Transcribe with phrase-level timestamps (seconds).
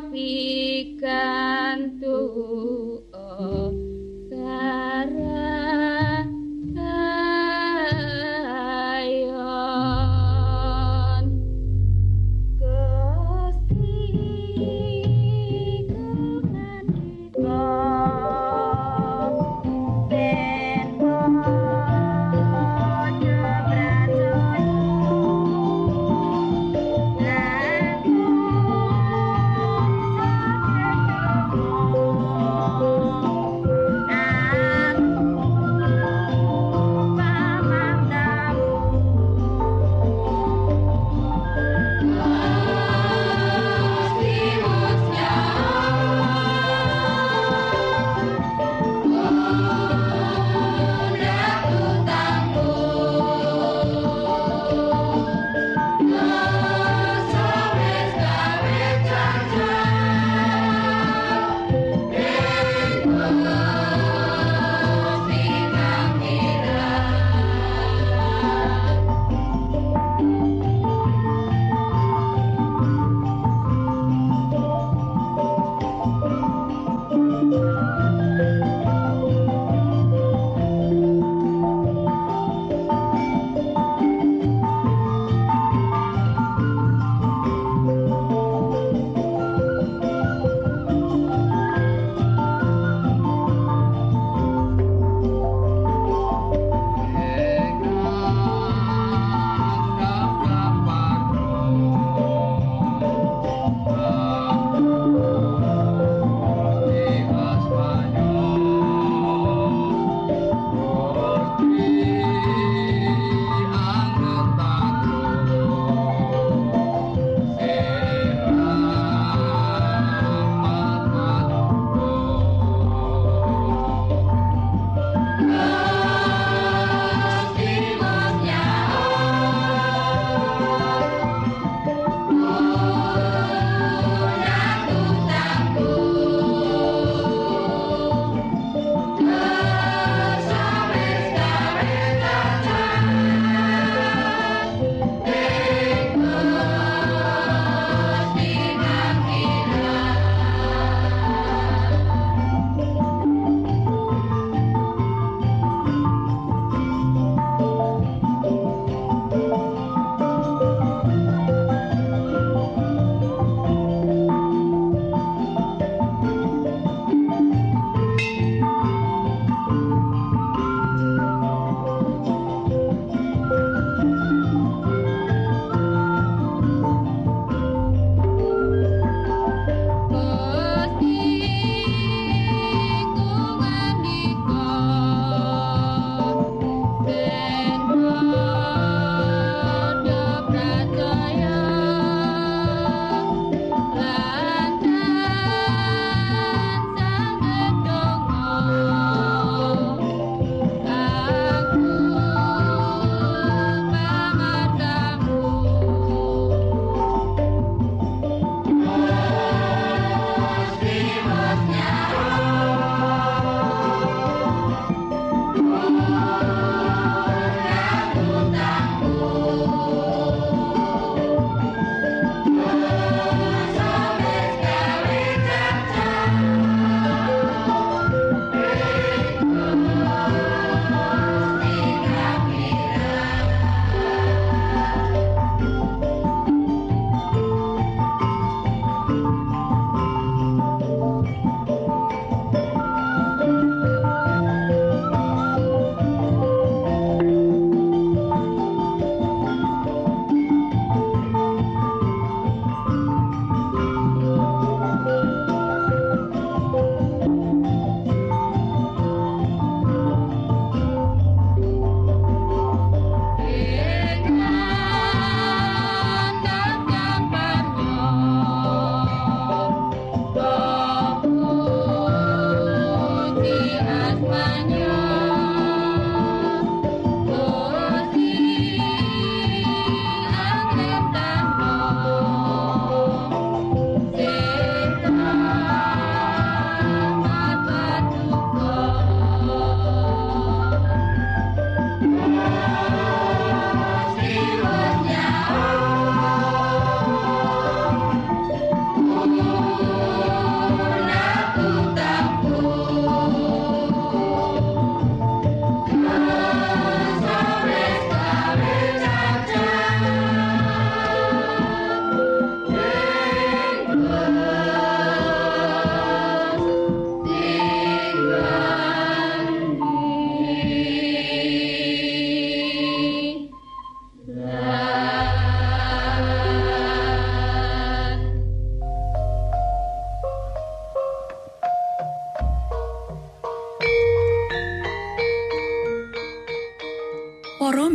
[0.00, 1.63] fika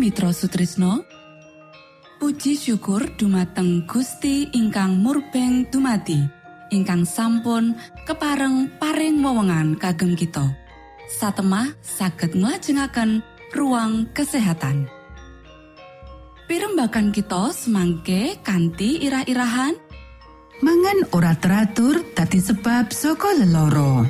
[0.10, 1.06] Mitra Sutrisno.
[2.18, 6.18] Puji syukur dumateng Gusti ingkang murbeng dumati
[6.74, 7.78] ingkang sampun
[8.10, 10.50] kepareng paring wewenngan kagem kita.
[11.14, 13.22] Satemah saged nglajengaken
[13.54, 14.90] ruang kesehatan.
[16.50, 19.78] Pirembakan kita semangke kanthi irah-irahan.
[20.66, 24.10] Mangan ora teratur dadi sebab saka leloro.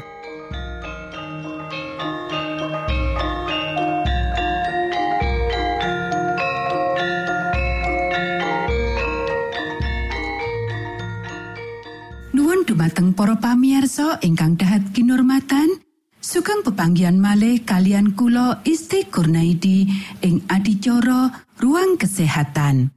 [12.70, 15.82] Dumateng para pamirsa ingkang dahat kinurmatan,
[16.22, 19.90] sugeng pepanggihan malih kalian kula Isti Kurnaidi
[20.22, 22.94] ing adicara Ruang Kesehatan.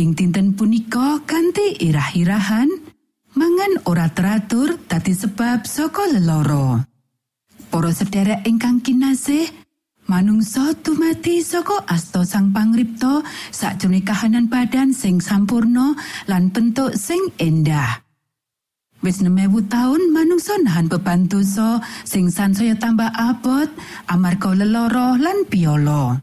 [0.00, 2.72] Ing dinten punika kanthi irah-irahan
[3.36, 6.80] mangan ora teratur dadi sebab saka leloro.
[7.68, 9.52] Para sedherek ingkang kinasih,
[10.08, 13.20] manungsa tumati saka asta sang pangripta
[13.52, 15.92] sakjroning kahanan badan sing sampurna
[16.24, 18.00] lan bentuk sing endah.
[19.02, 23.66] Wis 6000 taun manungsa nahan beban dosa sing sansaya tambah abot
[24.06, 26.20] amarga leloro lan piolo.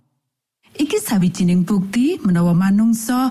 [0.72, 3.28] Iki sawijining bukti menawa manungsa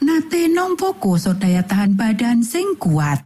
[0.00, 3.22] nate nampa kuasa daya tahan badan sing kuat.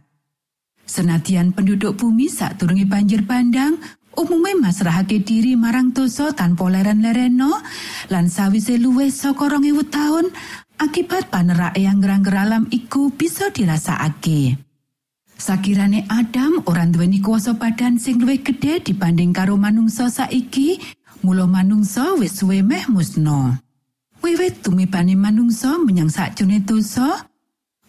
[0.83, 3.79] Senadyan penduduk bumi sadurunge banjir bandang
[4.19, 7.49] umume masrahake diri marang dosa tanpa leren-lereno
[8.11, 10.27] lan sawise luwih saka 2000 taun
[10.77, 14.72] akibat panerake angger-angger alam iku bisa dirasakake.
[15.37, 20.79] Sakirane Adam ora duweni kuasa badan sing luwih gedhe dibanding karo manungsa saiki,
[21.25, 23.59] mula manungsa wis suwe meh musna.
[24.23, 27.27] Wiwit tumipane manungsa menyang sakjroning dosa,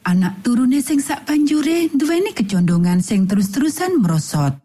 [0.02, 4.58] anak turune sing sak banjure duweni kecondongan sing terus-terusan merosot.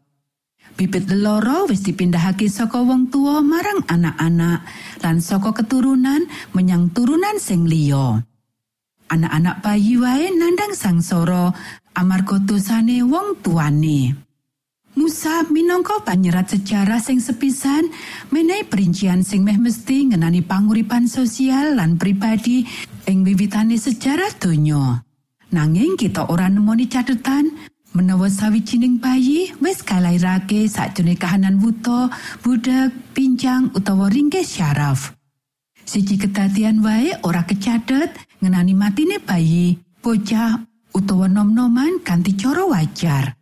[0.79, 4.63] Bibit leloro wis dipindahake saka wong tua marang anak-anak
[5.03, 6.24] lan saka keturunan
[6.55, 8.24] menyang turunan sing liya.
[9.12, 11.51] Anak-anak bayi wae nandang sangsara
[12.00, 14.15] amarga dosane wong tuane.
[15.00, 17.88] Musa minangka panyerat sejarah sing sepisan
[18.36, 22.68] menehi perincian sing meh mesti ngenani panguripan sosial lan pribadi
[23.08, 25.00] ing wiwitane sejarah donya.
[25.56, 27.48] Nanging kita ora nemoni catetan
[27.96, 32.12] menawa sawijining bayi wis kalairake sakjroning kahanan wuto,
[32.44, 35.15] budak, pincang utawa ringkes syaraf.
[35.88, 38.13] Siji kedadian wae ora kecatet
[38.44, 40.68] ngenani matine bayi, bocah
[41.00, 43.39] utawa nom-noman kanthi cara wajar.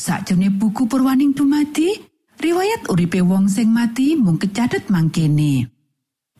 [0.00, 1.92] Sakjroning buku perwaning dumati,
[2.40, 5.68] riwayat uripe wong sing mati mung kecatet mangkene.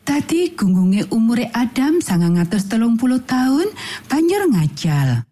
[0.00, 3.68] Tadi gunggunge umure Adam sangang atus telung puluh tahun
[4.08, 5.28] banjur ngajal.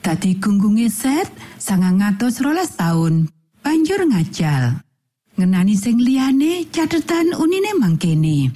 [0.00, 1.28] Tadi gunggunge Set
[1.60, 3.28] sangang atus rolas tahun
[3.60, 4.80] banjur ngajal.
[5.36, 8.50] Ngenani sing liyane catetan unine mangkene.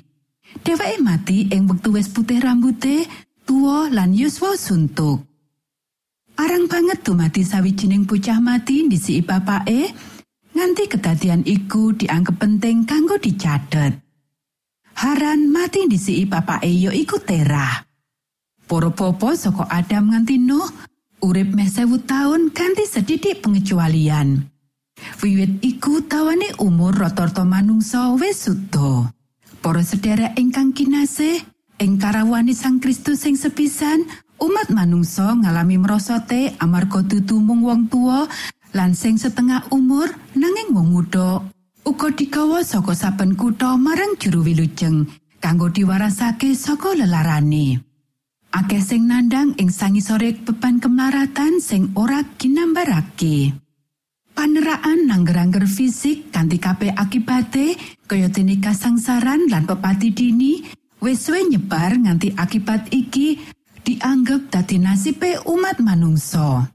[0.65, 3.07] Dheweke mati ing wektu wis putih rambute,
[3.45, 5.32] tuwa lan yuswa suntuk.
[6.43, 9.95] Arang banget dumati sawijining bocah mati ndisi bapake,
[10.51, 14.03] nganti kedadian iku dianggep penting kanggo dicatet.
[14.99, 17.87] Haran mati ndisi bapake ya iku Terah.
[18.67, 20.67] Para popo saka Adam nganti Nuh
[21.23, 24.43] urip meh sewu taun kanthi sedidik pengecualian.
[25.23, 29.15] Wiwit iku tawane umur rata-rata manungsa wis suda.
[29.63, 31.39] Para sedherek ingkang kinasih,
[31.79, 34.03] ing karawane Sang Kristus sing sepisan,
[34.43, 38.27] umat manungsa ngalami merosote amarga dudu mung wong tua
[38.75, 41.47] lan sing setengah umur nanging wong muda
[41.87, 45.07] uga digawa saka saben kutha marang juru wilujeng
[45.39, 47.83] kanggo diwarasake saka lelarane.
[48.53, 53.51] Akeh sing nandang ing sangisore beban kemlaratan sing ora ginambarake.
[54.33, 57.77] Paneraan nangger-angger fisik kanthi kabeh akibate
[58.09, 60.65] kaya dene kasangsaran lan pepati dini
[61.03, 63.41] wis nyebar nganti akibat iki
[63.83, 66.71] dianggep dadi nasibe umat manungsa.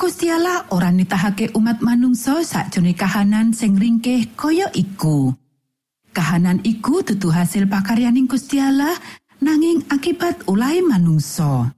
[0.00, 5.28] Gusti Allah ora nitahake umat manungsa sakjroning kahanan sing ringkeh kaya iku.
[6.10, 8.96] Kahanan iku dudu hasil pakaryaning Gusti Allah
[9.44, 11.76] nanging akibat ulahe manungsa.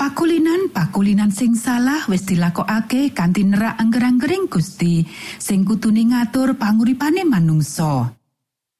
[0.00, 5.04] Pakulinan-pakulinan sing salah wis dilakokake kanthi nerak angger-anggering Gusti
[5.36, 8.16] sing kutune ngatur panguripane manungsa.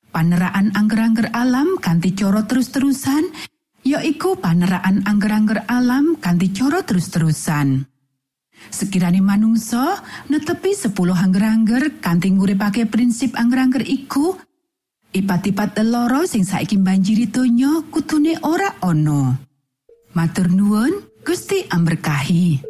[0.08, 3.28] Paneraan angger-angger alam kanthi cara terus-terusan
[3.84, 7.84] ya iku paneraan angger-angger alam kanthi cara terus-terusan.
[8.68, 14.36] Sekirane manungsa netepi 10 angger-angger kanthi nguripake prinsip angger-angger iku,
[15.16, 19.40] ipat-ipat loro sing saiki banjiri donya kutune ora ana.
[20.12, 20.92] Matur nuwun,
[21.24, 22.69] Gusti amberkahi.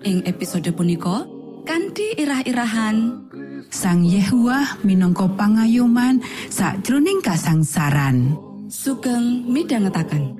[0.00, 1.28] Ing episode punika
[1.68, 3.28] kanthi irah-irahan
[3.70, 8.48] Sang Yehuwa minangka pangayoman sakjroning kasangsaran.
[8.70, 10.38] sugeng midhangetaken.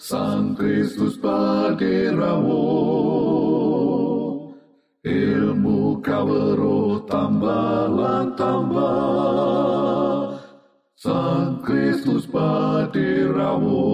[0.00, 2.66] Sang Kristus paderamu
[5.06, 7.86] ilmu kawero tambah
[8.34, 10.34] tambah
[10.98, 13.86] Sang Kristus paderamu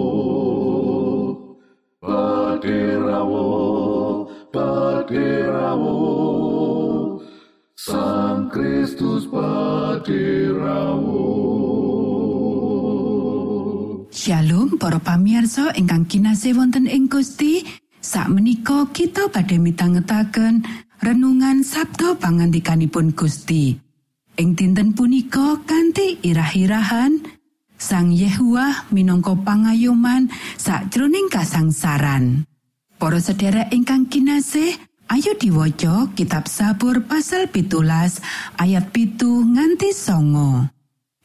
[2.57, 5.97] paderamu paderamu
[7.77, 11.21] Sang Kristus paderamu
[14.09, 17.61] Shalom para pamirsa ingkang kinasih wonten ing Gusti.
[18.01, 20.65] Sakmenika kita badhe mitangetaken
[21.05, 23.77] renungan Sabda pangandikanipun Gusti.
[24.41, 27.37] Ing dinten punika kanthi irah-irahan
[27.77, 32.46] Sang Yehuwa minangka pangayoman sakjroning kasangsaran.
[32.97, 34.73] Para sedherek ingkang kinasih,
[35.13, 38.17] ayo diwaca kitab Sabur pasal pitulas
[38.57, 40.65] ayat pitu nganti songo.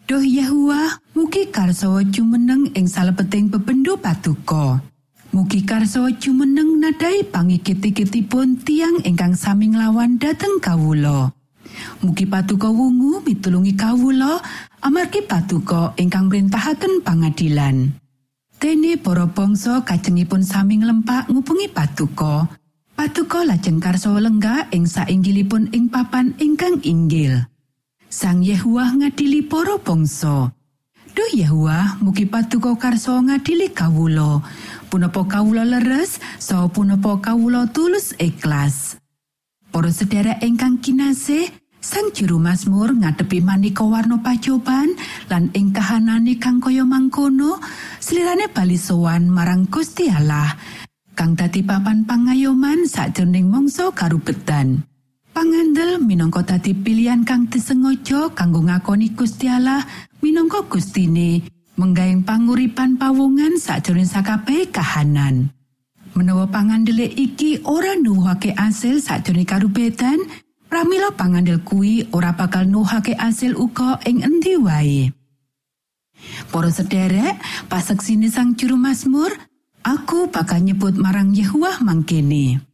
[0.05, 4.85] Duh Yehuwa, mugi karsawa jumeneng ing salebeting bebendo patuko.
[5.33, 11.33] Mugi karsawa jumeneng nadai pangikit-ikitipun tiang ingkang sami nglawan dhateng kawula.
[12.05, 14.45] Mugi patuko wungu mitulungi kawula
[14.85, 18.02] amargi patuko ingkang mrentahaken pangadilan.
[18.63, 22.47] Dene para bangsa kajengipun sami nglempak ngupungi patuko.
[22.95, 27.43] Patuko lajeng karsawa lenggah ing sainggilipun ing papan ingkang inggil.
[28.07, 30.55] Sang Yehuwa ngadili para bangsa.
[31.11, 34.47] Duh Yehuwa, mugi patuko karso ngadili kawulo.
[34.87, 38.95] Punapa kawulo leres, saha punapa kawulo tulus ikhlas.
[39.75, 41.51] Para sedherek ingkang kinasih,
[41.83, 44.95] Sang Juru Mazmur ngadepi maneka warna pacoban
[45.27, 47.59] lan ing kahanane kang kaya mangkono,
[47.99, 50.55] slirane bali sowan marang Gusti Allah.
[51.19, 54.87] Kang dadi papan pangayoman sakjroning mangsa karubetan.
[55.35, 59.83] Pangandel minangka dadi pilihan kang disengaja kanggo ngakoni Gusti Allah
[60.23, 61.43] minangka Gustine
[61.75, 65.51] menggaing panguripan pawungan sakjroning sakabeh kahanan.
[66.15, 70.21] Menawa pangandele iki ora nuwuhake asil sakjroning karubetan,
[70.73, 75.13] pramila pangandel kuwi ora bakal nuwuhake asil uga ing endi wae.
[76.49, 77.37] Para sederek,
[77.69, 79.37] paseksine Sang Juru Mazmur,
[79.85, 82.65] aku bakal nyebut marang Yehuwa mangkene.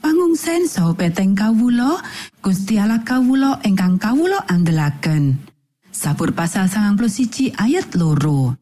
[0.00, 2.00] Pangungsen saha peteng kawulo,
[2.40, 5.44] Gusti Allah kawulo ingkang kawulo andelaken.
[5.92, 8.56] Sabur pasal 91 ayat loro.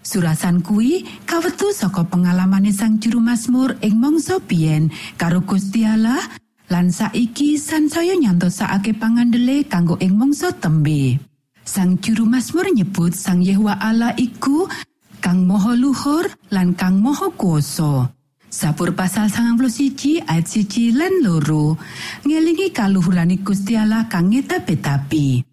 [0.00, 6.22] Surasan kuwi kawetu saka pengalamane Sang Juru Mazmur ing mangsa biyen karo Gusti Allah
[6.70, 11.18] lan saiki sansaya nyantosake pangandele kanggo ing mangsa tembe.
[11.66, 14.70] Sang Juru Mazmur nyebut Sang Yehuwa Allah iku
[15.18, 18.08] kang moho luhur lan kang moho kuoso.
[18.50, 21.78] Sabur pasal 91 ayat siji lan loro
[22.26, 25.46] ngelingi kaluhurane Gusti Allah kang ngeta-betapi.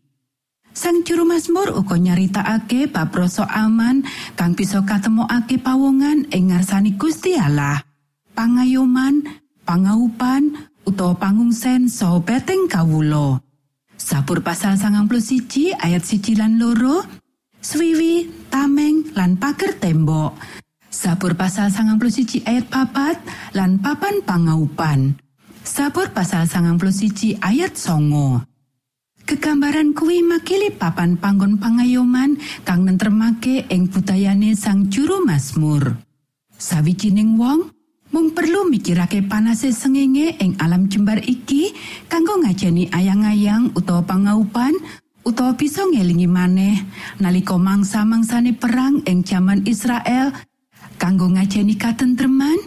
[0.73, 4.05] Sang juru Mazmur uga nyaritakake bab rasa aman
[4.37, 7.81] kang bisa katemokake pawongan ing ngarsani Gusti Allah.
[8.37, 9.25] Pangayoman,
[9.65, 10.53] pangaupan,
[10.87, 13.43] utawa pangungsen saha beteng kawulo.
[13.99, 17.03] Sabur pasal 91 ayat siji lan loro,
[17.59, 20.39] swiwi, tameng, lan pager tembok.
[20.87, 23.19] Sabur pasal 91 ayat papat
[23.51, 25.19] lan papan pangaupan.
[25.67, 28.47] Sabur pasal 91 ayat songo.
[29.27, 35.99] Kegambaran kuwi makili papan panggon pangayoman kang nentremake ing budayane sang juru Mazmur.
[36.55, 37.76] Sawijining wong
[38.11, 41.75] mung perlu mikirake panase sengenge ing alam jembar iki
[42.07, 44.73] kanggo ngajeni ayang-ayang utawa pangaupan
[45.27, 46.87] utawa bisa ngelingi maneh
[47.19, 50.31] nalika mangsa-mangsane perang ing jaman Israel
[50.95, 52.57] kanggo ngajeni katentreman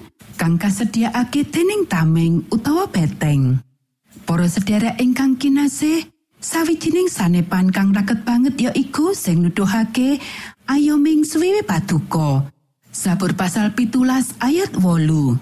[0.40, 3.60] kang kasediaake dening tameng utawa beteng.
[4.24, 6.08] Para sedherek ingkang kinasih,
[6.40, 10.16] sawijining sanepan kang raket banget ya iku sing nuduhake
[10.64, 12.48] ayo ming suwiwi paduka.
[12.90, 15.38] Sabur pasal pitulas ayat wolu.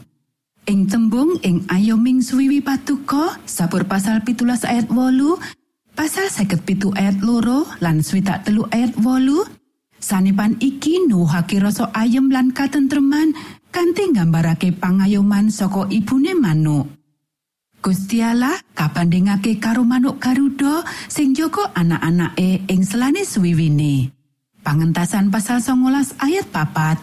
[0.68, 5.40] Ing tembung ing ayo ming suwiwi paduka, sabur pasal pitulas ayat wolu,
[5.96, 9.48] pasal seket pitu ayat loro lan swidak telu ayat wolu,
[9.98, 13.34] Sanepan iki nuwuhake rasa ayem lan katentreman
[13.74, 16.86] kanthi nggambarake pangayoman saka ibune manuk.
[17.82, 24.14] Gusti Allah kabandingake karo manuk Garuda sing jaga anak-anake ing selane suwiwine.
[24.62, 26.98] Pangentasan pasal 19 ayat papat,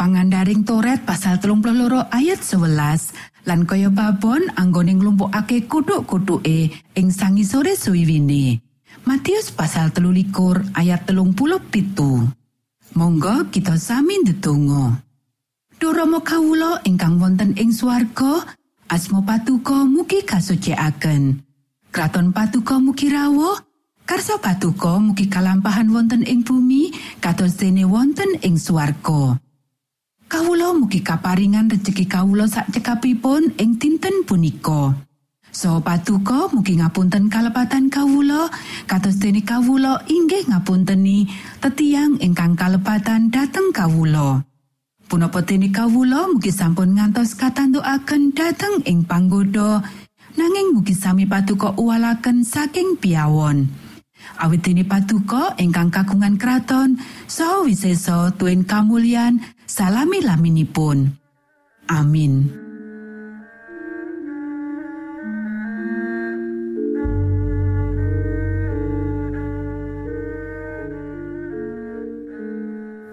[0.00, 8.64] pangandaring Toret pasal 32 ayat 11 lan kaya babon anggone nglumpukake kutuk-kutuke ing sangisore suwiwine.
[9.04, 12.24] Matius pasal 13 ayat telung puluh pitu.
[12.96, 15.04] Monggo kita sami ndedonga.
[15.76, 18.56] Durama kawula ingkang wonten ing swarga,
[18.88, 21.44] asma patuko mugi kasucikaken.
[21.92, 23.56] Kraton patuko mugi rawuh,
[24.08, 26.88] karsa patuko mugi kalampahan wonten ing bumi
[27.20, 29.36] kados dene wonten ing swarga.
[30.30, 34.94] Kawula mugi kaparingan rejeki kawula sak cekapipun ing dinten punika.
[35.50, 38.46] So patuko mugi ngapunten kalepatan kawula
[38.86, 41.26] kados dene kawula inggih ngapunteni
[41.58, 44.46] tetiang ingkang kalepatan dhateng kawula.
[45.10, 49.82] Punapa dene kawula mugi sampun ngantos katantukaken dhateng ing panggoda
[50.38, 53.66] nanging mugi sami patuko uwalaken saking piawon.
[54.38, 61.06] Awit dene patuko ingkang kagungan kraton saha wisesa tuen kamulyan salami laminipun.
[61.86, 62.50] Amin.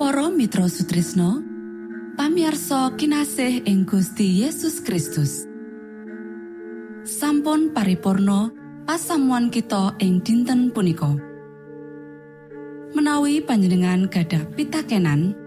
[0.01, 1.45] Para Mitra Sutrisno
[2.17, 5.45] pamiarsa kinasih ing Gusti Yesus Kristus
[7.05, 8.49] sampun paripurno
[8.89, 11.13] pasamuan kita ing dinten punika
[12.97, 15.46] menawi panjenengan gadah pitakenan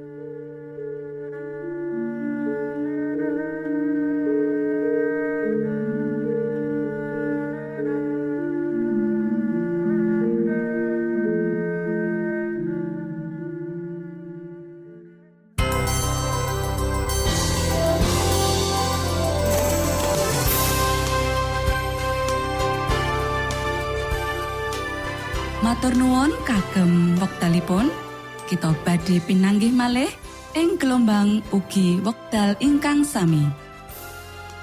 [29.11, 30.07] badhe pinanggih malih
[30.55, 33.43] ing gelombang ugi wekdal ingkang sami.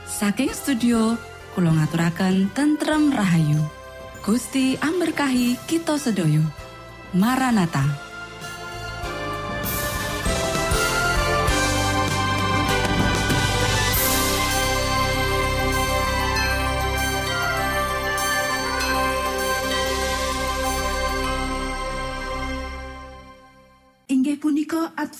[0.09, 1.21] Saking studio
[1.53, 3.61] kula ngaturaken tentrem rahayu.
[4.25, 6.41] Gusti amberkahi kita sedaya.
[7.13, 8.08] Maranata.